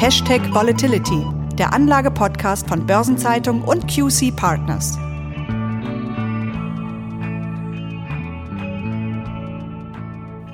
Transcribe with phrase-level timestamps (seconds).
[0.00, 4.96] Hashtag Volatility, der Anlage-Podcast von Börsenzeitung und QC Partners.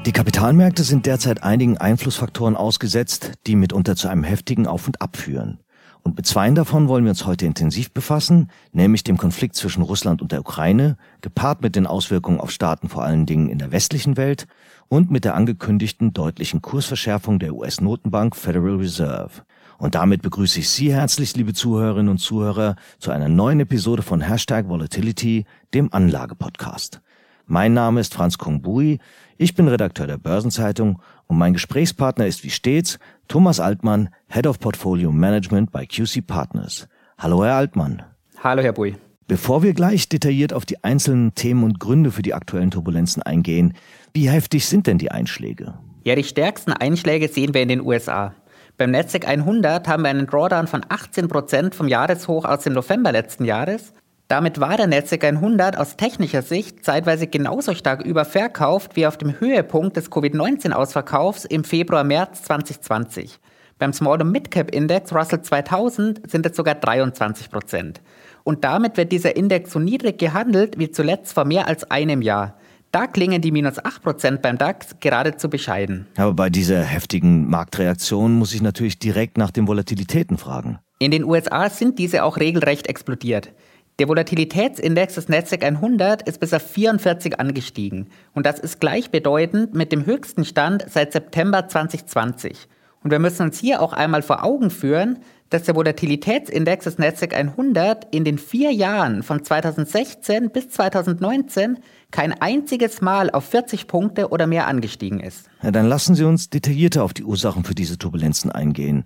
[0.07, 5.19] Die Kapitalmärkte sind derzeit einigen Einflussfaktoren ausgesetzt, die mitunter zu einem heftigen Auf und Ab
[5.19, 5.61] führen.
[6.05, 10.21] Und mit zweien davon wollen wir uns heute intensiv befassen, nämlich dem Konflikt zwischen Russland
[10.21, 14.19] und der Ukraine, gepaart mit den Auswirkungen auf Staaten vor allen Dingen in der westlichen
[14.19, 14.47] Welt
[14.89, 19.45] und mit der angekündigten deutlichen Kursverschärfung der US-Notenbank Federal Reserve.
[19.79, 24.21] Und damit begrüße ich Sie herzlich, liebe Zuhörerinnen und Zuhörer, zu einer neuen Episode von
[24.21, 27.01] Hashtag Volatility, dem Anlagepodcast.
[27.47, 28.99] Mein Name ist Franz Kongbui,
[29.37, 34.61] ich bin Redakteur der Börsenzeitung und mein Gesprächspartner ist wie stets Thomas Altmann, Head of
[34.61, 36.89] Portfolio Management bei QC Partners.
[37.19, 38.03] Hallo, Herr Altmann.
[38.43, 38.97] Hallo, Herr Bui.
[39.27, 43.73] Bevor wir gleich detailliert auf die einzelnen Themen und Gründe für die aktuellen Turbulenzen eingehen,
[44.13, 45.75] wie heftig sind denn die Einschläge?
[46.05, 48.35] Ja, die stärksten Einschläge sehen wir in den USA.
[48.77, 53.13] Beim Nasdaq 100 haben wir einen Drawdown von 18 Prozent vom Jahreshoch aus dem November
[53.13, 53.95] letzten Jahres.
[54.29, 59.39] Damit war der Nasdaq 100 aus technischer Sicht zeitweise genauso stark überverkauft wie auf dem
[59.39, 63.39] Höhepunkt des Covid-19-Ausverkaufs im Februar-März 2020.
[63.79, 68.01] Beim Small- und Mid-Cap-Index Russell 2000 sind es sogar 23 Prozent.
[68.45, 72.57] Und damit wird dieser Index so niedrig gehandelt wie zuletzt vor mehr als einem Jahr.
[72.93, 76.07] Da klingen die minus 8% beim DAX geradezu bescheiden.
[76.17, 80.79] Aber bei dieser heftigen Marktreaktion muss ich natürlich direkt nach den Volatilitäten fragen.
[81.01, 83.53] In den USA sind diese auch regelrecht explodiert.
[84.01, 88.09] Der Volatilitätsindex des Nasdaq 100 ist bis auf 44 angestiegen.
[88.33, 92.67] Und das ist gleichbedeutend mit dem höchsten Stand seit September 2020.
[93.05, 97.35] Und wir müssen uns hier auch einmal vor Augen führen, dass der Volatilitätsindex des Nasdaq
[97.35, 101.79] 100 in den vier Jahren von 2016 bis 2019
[102.11, 105.49] kein einziges Mal auf 40 Punkte oder mehr angestiegen ist.
[105.63, 109.05] Ja, dann lassen Sie uns detaillierter auf die Ursachen für diese Turbulenzen eingehen.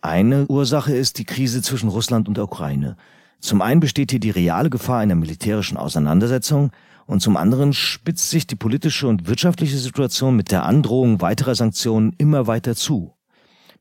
[0.00, 2.96] Eine Ursache ist die Krise zwischen Russland und der Ukraine.
[3.44, 6.70] Zum einen besteht hier die reale Gefahr einer militärischen Auseinandersetzung
[7.04, 12.14] und zum anderen spitzt sich die politische und wirtschaftliche Situation mit der Androhung weiterer Sanktionen
[12.16, 13.12] immer weiter zu.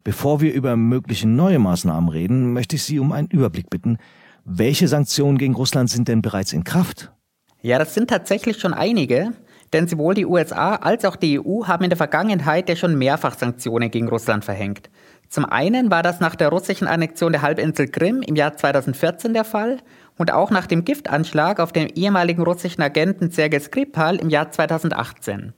[0.03, 3.99] Bevor wir über mögliche neue Maßnahmen reden, möchte ich Sie um einen Überblick bitten.
[4.43, 7.13] Welche Sanktionen gegen Russland sind denn bereits in Kraft?
[7.61, 9.31] Ja, das sind tatsächlich schon einige,
[9.73, 13.37] denn sowohl die USA als auch die EU haben in der Vergangenheit ja schon mehrfach
[13.37, 14.89] Sanktionen gegen Russland verhängt.
[15.29, 19.43] Zum einen war das nach der russischen Annexion der Halbinsel Krim im Jahr 2014 der
[19.43, 19.77] Fall
[20.17, 25.53] und auch nach dem Giftanschlag auf den ehemaligen russischen Agenten Sergei Skripal im Jahr 2018.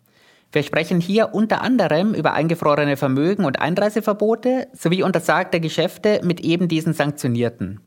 [0.52, 6.70] Wir sprechen hier unter anderem über eingefrorene Vermögen und Einreiseverbote sowie untersagte Geschäfte mit eben
[6.70, 7.82] diesen Sanktionierten.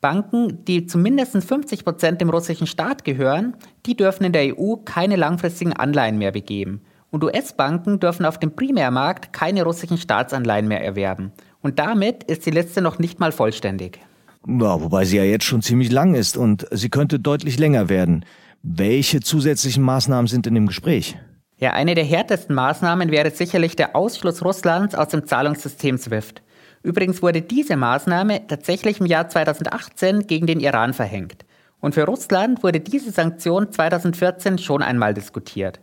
[0.00, 3.54] Banken, die zu mindestens 50 Prozent dem russischen Staat gehören,
[3.86, 6.80] die dürfen in der EU keine langfristigen Anleihen mehr begeben.
[7.10, 11.32] Und US-Banken dürfen auf dem Primärmarkt keine russischen Staatsanleihen mehr erwerben.
[11.60, 13.98] Und damit ist die Liste noch nicht mal vollständig.
[14.46, 18.24] Ja, wobei sie ja jetzt schon ziemlich lang ist und sie könnte deutlich länger werden.
[18.62, 21.18] Welche zusätzlichen Maßnahmen sind in dem Gespräch?
[21.58, 26.42] Ja, eine der härtesten Maßnahmen wäre sicherlich der Ausschluss Russlands aus dem Zahlungssystem SWIFT.
[26.82, 31.44] Übrigens wurde diese Maßnahme tatsächlich im Jahr 2018 gegen den Iran verhängt.
[31.80, 35.80] Und für Russland wurde diese Sanktion 2014 schon einmal diskutiert.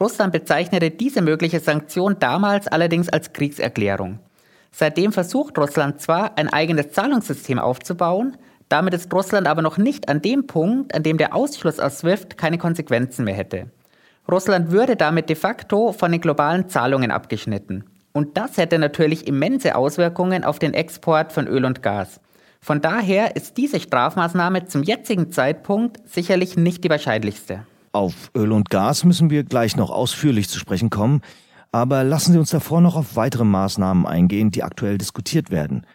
[0.00, 4.18] Russland bezeichnete diese mögliche Sanktion damals allerdings als Kriegserklärung.
[4.72, 8.36] Seitdem versucht Russland zwar, ein eigenes Zahlungssystem aufzubauen,
[8.68, 12.38] damit ist Russland aber noch nicht an dem Punkt, an dem der Ausschluss aus SWIFT
[12.38, 13.66] keine Konsequenzen mehr hätte.
[14.30, 17.84] Russland würde damit de facto von den globalen Zahlungen abgeschnitten.
[18.12, 22.20] Und das hätte natürlich immense Auswirkungen auf den Export von Öl und Gas.
[22.60, 27.64] Von daher ist diese Strafmaßnahme zum jetzigen Zeitpunkt sicherlich nicht die wahrscheinlichste.
[27.92, 31.22] Auf Öl und Gas müssen wir gleich noch ausführlich zu sprechen kommen,
[31.72, 35.86] aber lassen Sie uns davor noch auf weitere Maßnahmen eingehen, die aktuell diskutiert werden.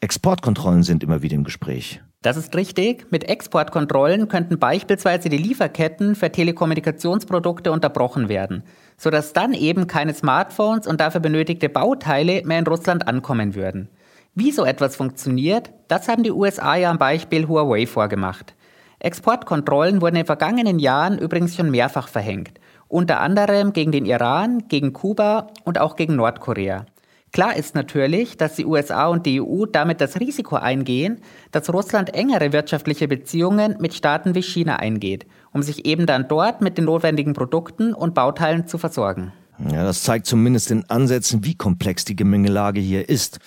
[0.00, 2.00] Exportkontrollen sind immer wieder im Gespräch.
[2.22, 3.06] Das ist richtig.
[3.10, 8.62] Mit Exportkontrollen könnten beispielsweise die Lieferketten für Telekommunikationsprodukte unterbrochen werden,
[8.96, 13.88] sodass dann eben keine Smartphones und dafür benötigte Bauteile mehr in Russland ankommen würden.
[14.34, 18.54] Wie so etwas funktioniert, das haben die USA ja am Beispiel Huawei vorgemacht.
[18.98, 22.58] Exportkontrollen wurden in den vergangenen Jahren übrigens schon mehrfach verhängt,
[22.88, 26.86] unter anderem gegen den Iran, gegen Kuba und auch gegen Nordkorea.
[27.34, 31.20] Klar ist natürlich, dass die USA und die EU damit das Risiko eingehen,
[31.50, 36.60] dass Russland engere wirtschaftliche Beziehungen mit Staaten wie China eingeht, um sich eben dann dort
[36.60, 39.32] mit den notwendigen Produkten und Bauteilen zu versorgen.
[39.70, 43.38] Ja, das zeigt zumindest in Ansätzen, wie komplex die Gemengelage hier ist.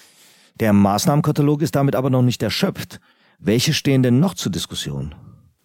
[0.59, 3.00] Der Maßnahmenkatalog ist damit aber noch nicht erschöpft.
[3.38, 5.13] Welche stehen denn noch zur Diskussion?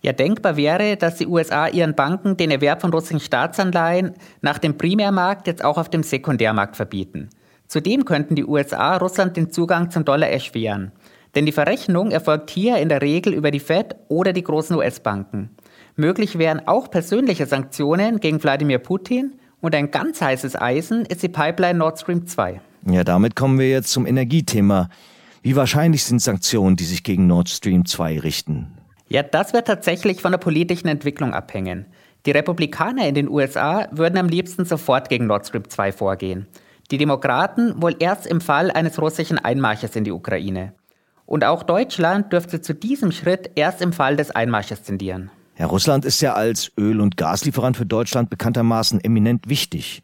[0.02, 4.76] Ja, denkbar wäre, dass die USA ihren Banken den Erwerb von russischen Staatsanleihen nach dem
[4.76, 7.30] Primärmarkt jetzt auch auf dem Sekundärmarkt verbieten.
[7.68, 10.90] Zudem könnten die USA Russland den Zugang zum Dollar erschweren.
[11.36, 15.50] Denn die Verrechnung erfolgt hier in der Regel über die Fed oder die großen US-Banken.
[15.96, 21.28] Möglich wären auch persönliche Sanktionen gegen Wladimir Putin und ein ganz heißes Eisen ist die
[21.28, 22.60] Pipeline Nord Stream 2.
[22.86, 24.88] Ja, damit kommen wir jetzt zum Energiethema.
[25.42, 28.72] Wie wahrscheinlich sind Sanktionen, die sich gegen Nord Stream 2 richten?
[29.08, 31.86] Ja, das wird tatsächlich von der politischen Entwicklung abhängen.
[32.24, 36.46] Die Republikaner in den USA würden am liebsten sofort gegen Nord Stream 2 vorgehen.
[36.90, 40.72] Die Demokraten wohl erst im Fall eines russischen Einmarsches in die Ukraine.
[41.26, 45.30] Und auch Deutschland dürfte zu diesem Schritt erst im Fall des Einmarsches tendieren.
[45.58, 50.02] Ja, Russland ist ja als Öl- und Gaslieferant für Deutschland bekanntermaßen eminent wichtig.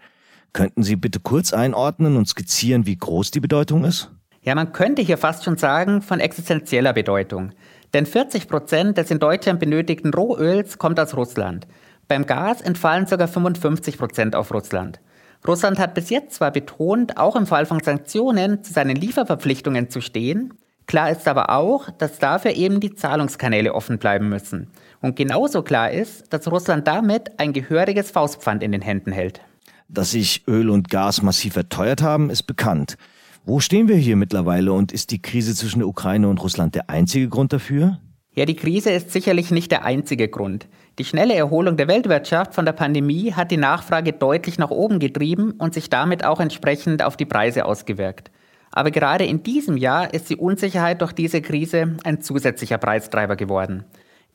[0.53, 4.11] Könnten Sie bitte kurz einordnen und skizzieren, wie groß die Bedeutung ist?
[4.43, 7.53] Ja, man könnte hier fast schon sagen, von existenzieller Bedeutung.
[7.95, 11.67] Denn 40 Prozent des in Deutschland benötigten Rohöls kommt aus Russland.
[12.07, 15.01] Beim Gas entfallen sogar 55 Prozent auf Russland.
[15.47, 20.01] Russland hat bis jetzt zwar betont, auch im Fall von Sanktionen zu seinen Lieferverpflichtungen zu
[20.01, 20.55] stehen,
[20.89, 24.67] klar ist aber auch, dass dafür eben die Zahlungskanäle offen bleiben müssen.
[25.01, 29.41] Und genauso klar ist, dass Russland damit ein gehöriges Faustpfand in den Händen hält.
[29.89, 32.97] Dass sich Öl und Gas massiv verteuert haben, ist bekannt.
[33.45, 36.91] Wo stehen wir hier mittlerweile und ist die Krise zwischen der Ukraine und Russland der
[36.91, 37.99] einzige Grund dafür?
[38.35, 40.69] Ja, die Krise ist sicherlich nicht der einzige Grund.
[40.99, 45.53] Die schnelle Erholung der Weltwirtschaft von der Pandemie hat die Nachfrage deutlich nach oben getrieben
[45.53, 48.31] und sich damit auch entsprechend auf die Preise ausgewirkt.
[48.71, 53.85] Aber gerade in diesem Jahr ist die Unsicherheit durch diese Krise ein zusätzlicher Preistreiber geworden.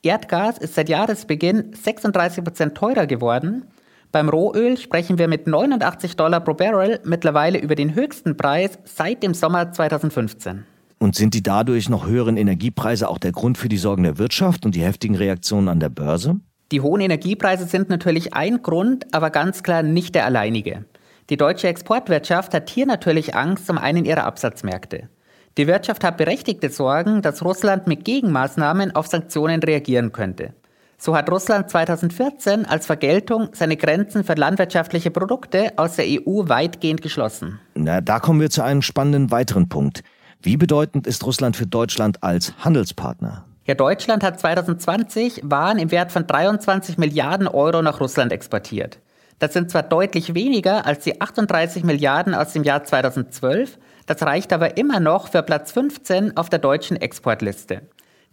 [0.02, 3.64] Erdgas ist seit Jahresbeginn 36 Prozent teurer geworden.
[4.12, 9.22] Beim Rohöl sprechen wir mit 89 Dollar pro Barrel mittlerweile über den höchsten Preis seit
[9.22, 10.64] dem Sommer 2015.
[10.98, 14.64] Und sind die dadurch noch höheren Energiepreise auch der Grund für die Sorgen der Wirtschaft
[14.64, 16.36] und die heftigen Reaktionen an der Börse?
[16.70, 20.84] Die hohen Energiepreise sind natürlich ein Grund, aber ganz klar nicht der alleinige.
[21.30, 25.08] Die deutsche Exportwirtschaft hat hier natürlich Angst um einen ihrer Absatzmärkte.
[25.56, 30.52] Die Wirtschaft hat berechtigte Sorgen, dass Russland mit Gegenmaßnahmen auf Sanktionen reagieren könnte.
[30.98, 37.02] So hat Russland 2014 als Vergeltung seine Grenzen für landwirtschaftliche Produkte aus der EU weitgehend
[37.02, 37.60] geschlossen.
[37.74, 40.02] Na, da kommen wir zu einem spannenden weiteren Punkt.
[40.42, 43.44] Wie bedeutend ist Russland für Deutschland als Handelspartner?
[43.66, 48.98] Ja, Deutschland hat 2020 Waren im Wert von 23 Milliarden Euro nach Russland exportiert.
[49.38, 54.52] Das sind zwar deutlich weniger als die 38 Milliarden aus dem Jahr 2012, das reicht
[54.52, 57.82] aber immer noch für Platz 15 auf der deutschen Exportliste.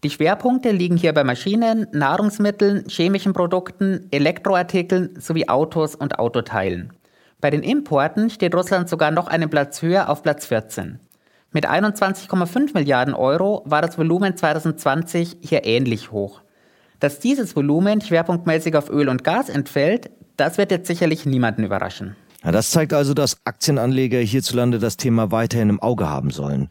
[0.04, 6.92] Die Schwerpunkte liegen hier bei Maschinen, Nahrungsmitteln, chemischen Produkten, Elektroartikeln sowie Autos und Autoteilen.
[7.40, 11.00] Bei den Importen steht Russland sogar noch einen Platz höher auf Platz 14.
[11.52, 16.42] Mit 21,5 Milliarden Euro war das Volumen 2020 hier ähnlich hoch.
[17.00, 22.16] Dass dieses Volumen schwerpunktmäßig auf Öl und Gas entfällt, das wird jetzt sicherlich niemanden überraschen.
[22.44, 26.70] Ja, das zeigt also, dass Aktienanleger hierzulande das Thema weiterhin im Auge haben sollen.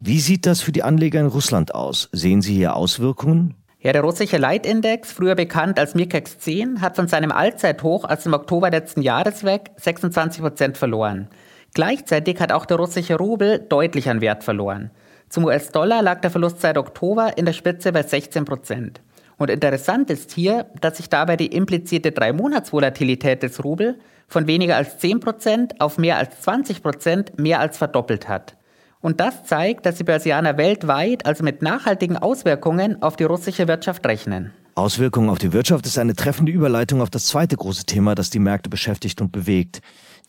[0.00, 2.08] Wie sieht das für die Anleger in Russland aus?
[2.12, 3.54] Sehen Sie hier Auswirkungen?
[3.80, 8.32] Ja, der russische Leitindex, früher bekannt als Mirkex 10, hat von seinem Allzeithoch aus dem
[8.32, 11.28] Oktober letzten Jahres weg 26 Prozent verloren.
[11.74, 14.90] Gleichzeitig hat auch der russische Rubel deutlich an Wert verloren.
[15.28, 19.00] Zum US-Dollar lag der Verlust seit Oktober in der Spitze bei 16 Prozent.
[19.38, 24.98] Und interessant ist hier, dass sich dabei die implizite Drei-Monats-Volatilität des Rubel von weniger als
[24.98, 28.56] 10 Prozent auf mehr als 20 Prozent mehr als verdoppelt hat.
[29.00, 34.04] Und das zeigt, dass die Börsianer weltweit also mit nachhaltigen Auswirkungen auf die russische Wirtschaft
[34.04, 34.52] rechnen.
[34.74, 38.38] Auswirkungen auf die Wirtschaft ist eine treffende Überleitung auf das zweite große Thema, das die
[38.38, 39.80] Märkte beschäftigt und bewegt.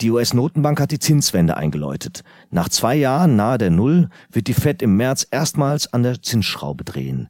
[0.02, 2.24] Die US-Notenbank hat die Zinswende eingeläutet.
[2.52, 6.84] Nach zwei Jahren nahe der Null wird die Fed im März erstmals an der Zinsschraube
[6.84, 7.30] drehen.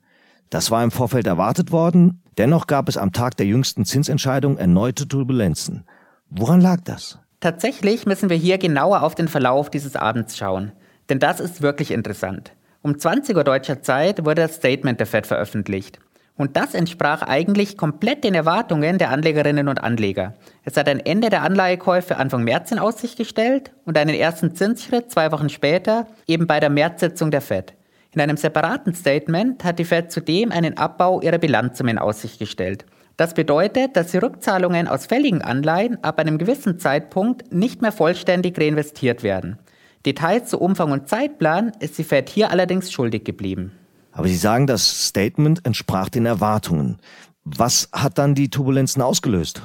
[0.50, 5.08] Das war im Vorfeld erwartet worden, dennoch gab es am Tag der jüngsten Zinsentscheidung erneute
[5.08, 5.86] Turbulenzen.
[6.29, 7.20] Woran lag das?
[7.39, 10.72] Tatsächlich müssen wir hier genauer auf den Verlauf dieses Abends schauen.
[11.10, 12.51] Denn das ist wirklich interessant.
[12.82, 16.00] Um 20 Uhr deutscher Zeit wurde das Statement der Fed veröffentlicht.
[16.36, 20.36] Und das entsprach eigentlich komplett den Erwartungen der Anlegerinnen und Anleger.
[20.63, 25.12] Es hat ein Ende der Anleihekäufe Anfang März in Aussicht gestellt und einen ersten Zinsschritt
[25.12, 27.74] zwei Wochen später eben bei der Märzsitzung der Fed.
[28.12, 32.86] In einem separaten Statement hat die Fed zudem einen Abbau ihrer Bilanzsumme in Aussicht gestellt.
[33.18, 38.60] Das bedeutet, dass die Rückzahlungen aus fälligen Anleihen ab einem gewissen Zeitpunkt nicht mehr vollständig
[38.60, 39.60] reinvestiert werden.
[40.06, 43.74] Details zu Umfang und Zeitplan ist die Fed hier allerdings schuldig geblieben.
[44.12, 46.98] Aber Sie sagen, das Statement entsprach den Erwartungen.
[47.44, 49.62] Was hat dann die Turbulenzen ausgelöst?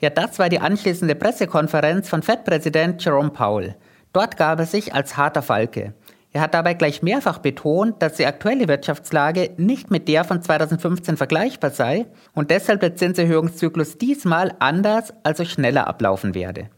[0.00, 3.76] Ja, das war die anschließende Pressekonferenz von Fed-Präsident Jerome Powell.
[4.12, 5.94] Dort gab er sich als harter Falke.
[6.32, 11.16] Er hat dabei gleich mehrfach betont, dass die aktuelle Wirtschaftslage nicht mit der von 2015
[11.16, 16.70] vergleichbar sei und deshalb der Zinserhöhungszyklus diesmal anders, also schneller ablaufen werde.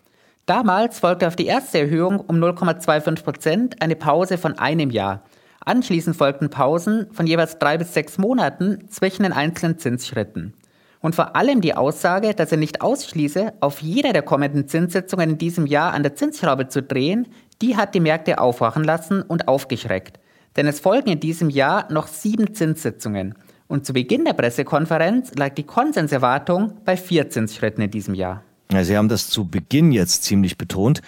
[0.47, 5.23] Damals folgte auf die erste Erhöhung um 0,25 Prozent eine Pause von einem Jahr.
[5.65, 10.55] Anschließend folgten Pausen von jeweils drei bis sechs Monaten zwischen den einzelnen Zinsschritten.
[11.03, 15.39] Und vor allem die Aussage, dass er nicht ausschließe, auf jeder der kommenden Zinssitzungen in
[15.39, 17.27] diesem Jahr an der Zinsschraube zu drehen,
[17.61, 20.19] die hat die Märkte aufwachen lassen und aufgeschreckt.
[20.57, 23.35] Denn es folgen in diesem Jahr noch sieben Zinssitzungen.
[23.69, 28.43] Und zu Beginn der Pressekonferenz lag die Konsenserwartung bei vier Zinsschritten in diesem Jahr.
[28.71, 31.03] Ja, Sie haben das zu Beginn jetzt ziemlich betont.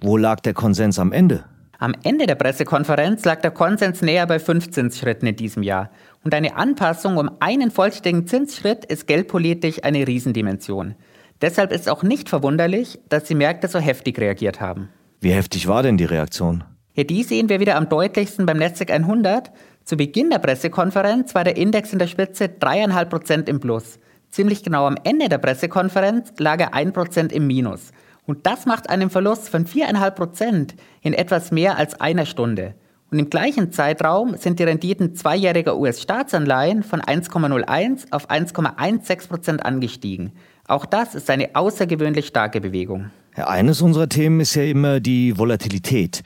[0.00, 1.44] Wo lag der Konsens am Ende?
[1.78, 5.90] Am Ende der Pressekonferenz lag der Konsens näher bei fünf Zinsschritten in diesem Jahr.
[6.22, 10.94] Und eine Anpassung um einen vollständigen Zinsschritt ist geldpolitisch eine Riesendimension.
[11.40, 14.90] Deshalb ist auch nicht verwunderlich, dass die Märkte so heftig reagiert haben.
[15.22, 16.64] Wie heftig war denn die Reaktion?
[16.94, 19.50] Ja, die sehen wir wieder am deutlichsten beim Nasdaq 100.
[19.84, 23.98] Zu Beginn der Pressekonferenz war der Index in der Spitze 3,5 Prozent im Plus.
[24.30, 27.90] Ziemlich genau am Ende der Pressekonferenz lag er 1 Prozent im Minus.
[28.24, 32.74] Und das macht einen Verlust von 4,5 Prozent in etwas mehr als einer Stunde.
[33.10, 40.32] Und im gleichen Zeitraum sind die Renditen zweijähriger US-Staatsanleihen von 1,01 auf 1,16 Prozent angestiegen.
[40.66, 43.10] Auch das ist eine außergewöhnlich starke Bewegung.
[43.34, 46.22] Eines unserer Themen ist ja immer die Volatilität.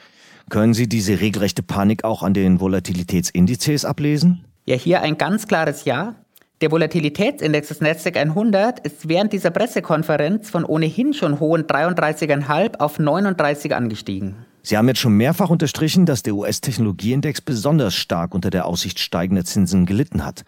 [0.51, 4.45] Können Sie diese regelrechte Panik auch an den Volatilitätsindizes ablesen?
[4.67, 6.17] Ja, hier ein ganz klares Ja.
[6.61, 12.99] Der Volatilitätsindex des Nasdaq 100 ist während dieser Pressekonferenz von ohnehin schon hohen 33,5 auf
[12.99, 14.37] 39 angestiegen.
[14.63, 19.45] Sie haben jetzt schon mehrfach unterstrichen, dass der US-Technologieindex besonders stark unter der Aussicht steigender
[19.45, 20.45] Zinsen gelitten hat.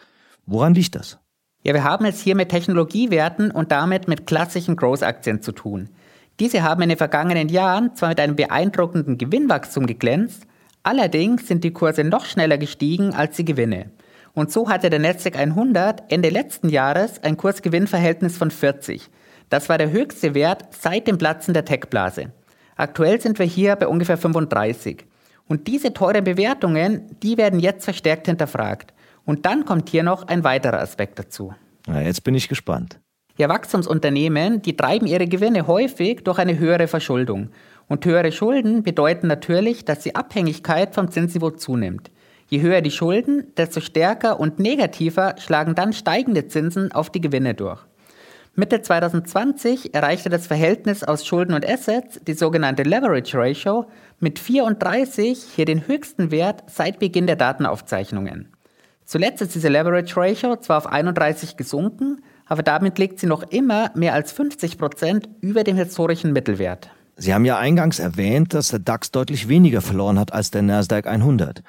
[0.46, 1.18] Woran liegt das?
[1.64, 5.90] Ja, wir haben es hier mit Technologiewerten und damit mit klassischen Growth-Aktien zu tun.
[6.38, 10.46] Diese haben in den vergangenen Jahren zwar mit einem beeindruckenden Gewinnwachstum geglänzt,
[10.82, 13.90] allerdings sind die Kurse noch schneller gestiegen als die Gewinne.
[14.34, 19.08] Und so hatte der Nasdaq 100 Ende letzten Jahres ein Kursgewinnverhältnis von 40.
[19.48, 22.32] Das war der höchste Wert seit dem Platzen der Tech-Blase.
[22.76, 25.06] Aktuell sind wir hier bei ungefähr 35.
[25.48, 28.92] Und diese teuren Bewertungen, die werden jetzt verstärkt hinterfragt.
[29.24, 31.54] Und dann kommt hier noch ein weiterer Aspekt dazu.
[31.86, 33.00] Na, jetzt bin ich gespannt.
[33.38, 37.50] Ja, Wachstumsunternehmen, die treiben ihre Gewinne häufig durch eine höhere Verschuldung.
[37.86, 42.10] Und höhere Schulden bedeuten natürlich, dass die Abhängigkeit vom Zinsniveau zunimmt.
[42.48, 47.54] Je höher die Schulden, desto stärker und negativer schlagen dann steigende Zinsen auf die Gewinne
[47.54, 47.80] durch.
[48.54, 53.84] Mitte 2020 erreichte das Verhältnis aus Schulden und Assets, die sogenannte Leverage Ratio,
[54.18, 58.48] mit 34 hier den höchsten Wert seit Beginn der Datenaufzeichnungen.
[59.04, 63.90] Zuletzt ist diese Leverage Ratio zwar auf 31 gesunken, aber damit liegt sie noch immer
[63.94, 66.88] mehr als 50 Prozent über dem historischen Mittelwert.
[67.16, 71.06] Sie haben ja eingangs erwähnt, dass der DAX deutlich weniger verloren hat als der Nasdaq
[71.06, 71.62] 100.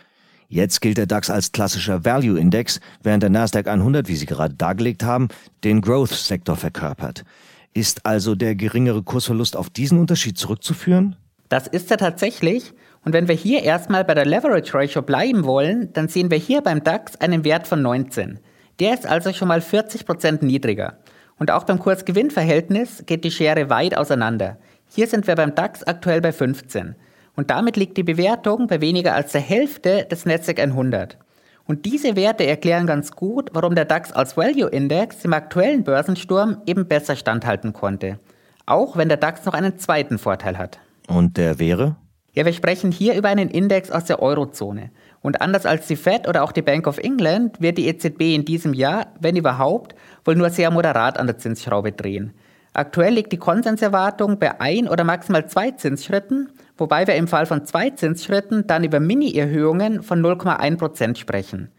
[0.49, 4.53] Jetzt gilt der DAX als klassischer Value Index, während der Nasdaq 100, wie Sie gerade
[4.53, 5.27] dargelegt haben,
[5.63, 7.25] den Growth-Sektor verkörpert.
[7.73, 11.15] Ist also der geringere Kursverlust auf diesen Unterschied zurückzuführen?
[11.49, 12.73] Das ist er tatsächlich.
[13.05, 16.61] Und wenn wir hier erstmal bei der Leverage Ratio bleiben wollen, dann sehen wir hier
[16.61, 18.39] beim DAX einen Wert von 19.
[18.79, 20.97] Der ist also schon mal 40 Prozent niedriger.
[21.39, 24.57] Und auch beim Kurs-Gewinn-Verhältnis geht die Schere weit auseinander.
[24.89, 26.95] Hier sind wir beim DAX aktuell bei 15.
[27.35, 31.17] Und damit liegt die Bewertung bei weniger als der Hälfte des Nasdaq 100.
[31.65, 36.61] Und diese Werte erklären ganz gut, warum der DAX als Value Index im aktuellen Börsensturm
[36.65, 38.19] eben besser standhalten konnte.
[38.65, 40.79] Auch wenn der DAX noch einen zweiten Vorteil hat.
[41.07, 41.97] Und der wäre?
[42.33, 44.91] Ja, wir sprechen hier über einen Index aus der Eurozone.
[45.27, 48.45] Und anders als die Fed oder auch die Bank of England wird die EZB in
[48.45, 49.93] diesem Jahr, wenn überhaupt,
[50.23, 52.31] wohl nur sehr moderat an der Zinsschraube drehen.
[52.71, 57.65] Aktuell liegt die Konsenserwartung bei ein oder maximal zwei Zinsschritten wobei wir im Fall von
[57.65, 61.69] zwei Zinsschritten dann über Mini-Erhöhungen von 0,1 Prozent sprechen.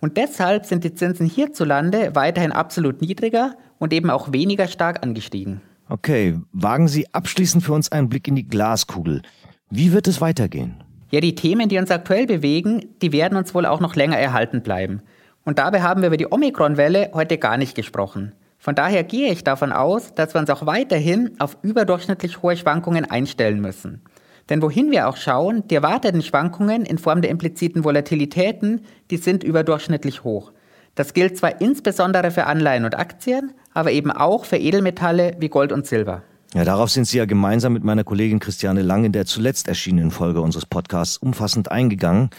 [0.00, 5.60] Und deshalb sind die Zinsen hierzulande weiterhin absolut niedriger und eben auch weniger stark angestiegen.
[5.88, 9.22] Okay, wagen Sie abschließend für uns einen Blick in die Glaskugel.
[9.70, 10.82] Wie wird es weitergehen?
[11.10, 14.62] Ja, die Themen, die uns aktuell bewegen, die werden uns wohl auch noch länger erhalten
[14.62, 15.02] bleiben.
[15.44, 18.32] Und dabei haben wir über die Omikron-Welle heute gar nicht gesprochen.
[18.58, 23.04] Von daher gehe ich davon aus, dass wir uns auch weiterhin auf überdurchschnittlich hohe Schwankungen
[23.04, 24.00] einstellen müssen.
[24.48, 28.80] Denn wohin wir auch schauen, die erwarteten Schwankungen in Form der impliziten Volatilitäten,
[29.10, 30.52] die sind überdurchschnittlich hoch.
[30.94, 35.72] Das gilt zwar insbesondere für Anleihen und Aktien, aber eben auch für Edelmetalle wie Gold
[35.72, 36.22] und Silber.
[36.54, 40.12] Ja, darauf sind Sie ja gemeinsam mit meiner Kollegin Christiane Lang in der zuletzt erschienenen
[40.12, 42.30] Folge unseres Podcasts umfassend eingegangen.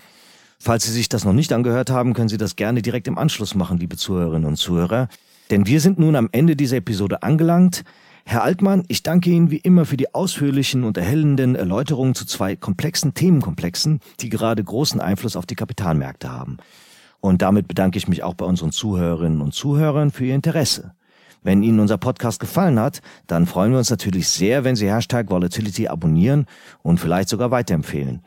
[0.58, 3.56] Falls Sie sich das noch nicht angehört haben, können Sie das gerne direkt im Anschluss
[3.56, 5.10] machen, liebe Zuhörerinnen und Zuhörer.
[5.52, 7.84] Denn wir sind nun am Ende dieser Episode angelangt.
[8.24, 12.56] Herr Altmann, ich danke Ihnen wie immer für die ausführlichen und erhellenden Erläuterungen zu zwei
[12.56, 16.56] komplexen Themenkomplexen, die gerade großen Einfluss auf die Kapitalmärkte haben.
[17.20, 20.94] Und damit bedanke ich mich auch bei unseren Zuhörerinnen und Zuhörern für Ihr Interesse.
[21.46, 25.30] Wenn Ihnen unser Podcast gefallen hat, dann freuen wir uns natürlich sehr, wenn Sie Hashtag
[25.30, 26.48] Volatility abonnieren
[26.82, 28.22] und vielleicht sogar weiterempfehlen.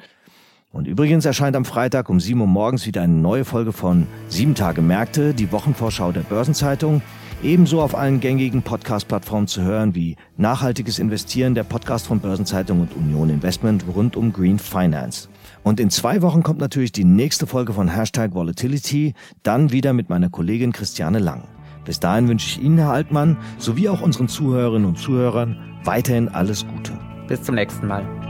[0.71, 4.55] Und übrigens erscheint am Freitag um 7 Uhr morgens wieder eine neue Folge von 7
[4.55, 7.03] Tage Märkte, die Wochenvorschau der Börsenzeitung.
[7.43, 12.95] Ebenso auf allen gängigen Podcast-Plattformen zu hören wie Nachhaltiges Investieren, der Podcast von Börsenzeitung und
[12.95, 15.29] Union Investment rund um Green Finance.
[15.65, 20.09] Und in zwei Wochen kommt natürlich die nächste Folge von Hashtag Volatility, dann wieder mit
[20.09, 21.43] meiner Kollegin Christiane Lang.
[21.88, 26.66] Bis dahin wünsche ich Ihnen, Herr Altmann, sowie auch unseren Zuhörerinnen und Zuhörern weiterhin alles
[26.66, 26.92] Gute.
[27.28, 28.27] Bis zum nächsten Mal.